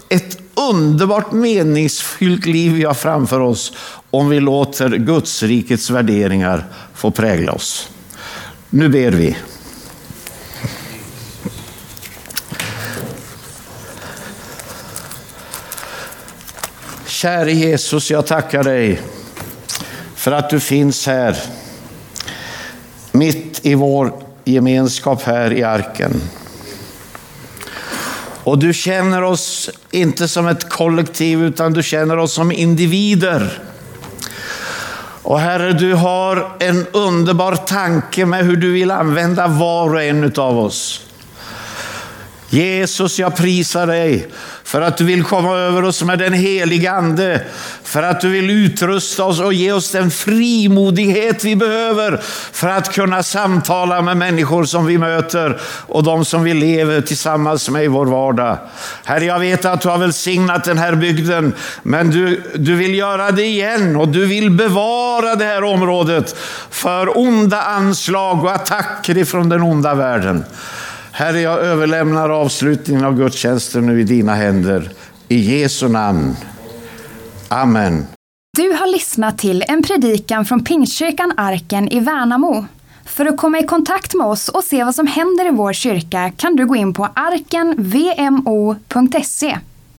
ett 0.10 0.43
underbart 0.56 1.32
meningsfyllt 1.32 2.46
liv 2.46 2.72
vi 2.72 2.84
har 2.84 2.94
framför 2.94 3.40
oss 3.40 3.74
om 4.12 4.30
vi 4.30 4.40
låter 4.40 4.90
Guds 4.90 5.44
rikets 5.44 5.90
värderingar 5.90 6.66
få 6.94 7.12
prägla 7.12 7.52
oss. 7.52 7.90
Nu 8.70 8.90
ber 8.90 9.12
vi. 9.12 9.38
Käre 17.06 17.52
Jesus, 17.52 18.12
jag 18.12 18.28
tackar 18.28 18.64
dig 18.64 19.02
för 20.16 20.32
att 20.32 20.50
du 20.50 20.60
finns 20.60 21.08
här 21.08 21.38
mitt 23.12 23.66
i 23.66 23.76
vår 23.76 24.14
gemenskap 24.44 25.22
här 25.22 25.54
i 25.54 25.64
arken. 25.64 26.22
Och 28.44 28.60
du 28.60 28.74
känner 28.74 29.24
oss 29.24 29.70
inte 29.92 30.28
som 30.28 30.48
ett 30.48 30.70
kollektiv, 30.70 31.44
utan 31.44 31.74
du 31.74 31.84
känner 31.84 32.18
oss 32.18 32.34
som 32.34 32.52
individer. 32.52 33.60
Och 35.22 35.40
Herre, 35.40 35.74
du 35.74 35.94
har 35.94 36.58
en 36.60 36.88
underbar 36.92 37.56
tanke 37.56 38.26
med 38.26 38.46
hur 38.46 38.56
du 38.56 38.72
vill 38.72 38.92
använda 38.92 39.48
var 39.48 39.94
och 39.94 40.04
en 40.04 40.34
av 40.38 40.60
oss. 40.60 41.02
Jesus, 42.50 43.20
jag 43.20 43.36
prisar 43.36 43.88
dig 43.88 44.28
för 44.74 44.82
att 44.82 44.98
du 44.98 45.04
vill 45.04 45.24
komma 45.24 45.58
över 45.58 45.84
oss 45.84 46.04
med 46.04 46.20
den 46.20 46.34
heliga 46.34 46.92
Ande, 46.92 47.42
för 47.84 48.04
att 48.04 48.22
du 48.22 48.30
vill 48.30 48.50
utrusta 48.50 49.24
oss 49.24 49.40
och 49.40 49.54
ge 49.54 49.72
oss 49.72 49.92
den 49.92 50.12
frimodighet 50.12 51.44
vi 51.44 51.56
behöver 51.56 52.20
för 52.52 52.68
att 52.68 52.94
kunna 52.94 53.24
samtala 53.24 54.02
med 54.02 54.18
människor 54.18 54.64
som 54.64 54.86
vi 54.86 54.98
möter 54.98 55.60
och 55.88 56.04
de 56.04 56.26
som 56.26 56.44
vi 56.44 56.54
lever 56.54 57.02
tillsammans 57.02 57.70
med 57.70 57.84
i 57.84 57.88
vår 57.88 58.06
vardag. 58.06 58.58
Herre, 59.04 59.26
jag 59.26 59.40
vet 59.40 59.66
att 59.66 59.82
du 59.82 59.90
har 59.90 59.98
välsignat 59.98 60.64
den 60.64 60.78
här 60.78 60.96
bygden, 60.96 61.54
men 61.84 62.12
du, 62.12 62.44
du 62.56 62.76
vill 62.76 62.96
göra 62.96 63.32
det 63.32 63.46
igen 63.46 63.96
och 63.96 64.08
du 64.08 64.26
vill 64.26 64.50
bevara 64.50 65.36
det 65.36 65.46
här 65.46 65.64
området 65.64 66.36
för 66.70 67.18
onda 67.18 67.62
anslag 67.62 68.44
och 68.44 68.52
attacker 68.52 69.18
ifrån 69.18 69.50
den 69.50 69.62
onda 69.62 69.94
världen. 69.94 70.44
Herre, 71.16 71.42
jag 71.42 71.60
överlämnar 71.60 72.30
avslutningen 72.30 73.06
av 73.06 73.18
gudstjänsten 73.18 73.86
nu 73.86 74.02
i 74.02 74.04
dina 74.04 74.36
händer. 74.36 74.92
I 75.28 75.60
Jesu 75.60 75.88
namn. 75.88 76.36
Amen. 77.48 78.06
Du 78.58 78.72
har 78.72 78.92
lyssnat 78.92 79.38
till 79.38 79.64
en 79.68 79.84
predikan 79.84 80.46
från 80.46 80.64
Pingstkyrkan 80.64 81.34
Arken 81.38 81.90
i 81.90 82.00
Värnamo. 82.00 82.66
För 83.06 83.26
att 83.26 83.38
komma 83.38 83.60
i 83.60 83.64
kontakt 83.64 84.14
med 84.14 84.28
oss 84.28 84.50
och 84.50 84.64
se 84.64 84.84
vad 84.84 84.96
som 84.96 85.08
händer 85.08 85.48
i 85.48 85.52
vår 85.52 85.74
kyrka 85.74 86.32
kan 86.38 86.56
du 86.56 86.66
gå 86.66 86.76
in 86.76 86.94
på 86.94 87.06
arkenvmo.se. 87.16 87.88